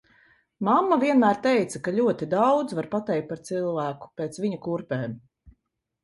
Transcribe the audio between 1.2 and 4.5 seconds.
teica, ka ļoti daudz var pateikt par cilvēku pēc